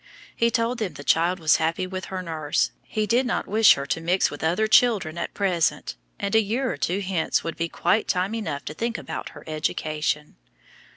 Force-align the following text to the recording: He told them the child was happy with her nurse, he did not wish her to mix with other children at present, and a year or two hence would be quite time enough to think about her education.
He 0.35 0.49
told 0.49 0.79
them 0.79 0.93
the 0.95 1.03
child 1.03 1.37
was 1.39 1.57
happy 1.57 1.85
with 1.85 2.05
her 2.05 2.23
nurse, 2.23 2.71
he 2.81 3.05
did 3.05 3.23
not 3.23 3.45
wish 3.45 3.75
her 3.75 3.85
to 3.85 4.01
mix 4.01 4.31
with 4.31 4.43
other 4.43 4.65
children 4.65 5.15
at 5.15 5.35
present, 5.35 5.95
and 6.19 6.33
a 6.33 6.41
year 6.41 6.71
or 6.73 6.77
two 6.77 7.01
hence 7.01 7.43
would 7.43 7.55
be 7.55 7.69
quite 7.69 8.07
time 8.07 8.33
enough 8.33 8.65
to 8.65 8.73
think 8.73 8.97
about 8.97 9.29
her 9.37 9.43
education. 9.45 10.37